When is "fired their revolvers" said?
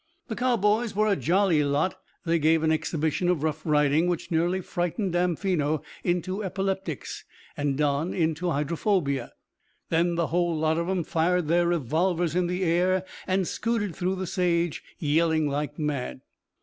11.03-12.33